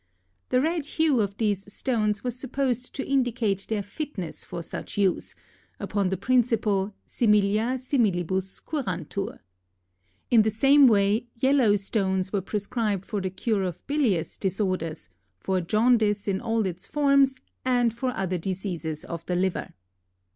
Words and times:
The 0.49 0.59
red 0.61 0.87
hue 0.97 1.21
of 1.21 1.37
these 1.37 1.71
stones 1.71 2.23
was 2.23 2.35
supposed 2.35 2.95
to 2.95 3.05
indicate 3.07 3.67
their 3.69 3.83
fitness 3.83 4.43
for 4.43 4.63
such 4.63 4.97
use, 4.97 5.35
upon 5.79 6.09
the 6.09 6.17
principle 6.17 6.95
similia 7.05 7.77
similibus 7.77 8.63
curantur. 8.63 9.41
In 10.31 10.41
the 10.41 10.49
same 10.49 10.87
way 10.87 11.27
yellow 11.35 11.75
stones 11.75 12.33
were 12.33 12.41
prescribed 12.41 13.05
for 13.05 13.21
the 13.21 13.29
cure 13.29 13.61
of 13.61 13.85
bilious 13.85 14.37
disorders, 14.37 15.07
for 15.37 15.61
jaundice 15.61 16.27
in 16.27 16.41
all 16.41 16.65
its 16.65 16.87
forms 16.87 17.39
and 17.63 17.93
for 17.93 18.09
other 18.15 18.39
diseases 18.39 19.05
of 19.05 19.23
the 19.27 19.35
liver. 19.35 19.71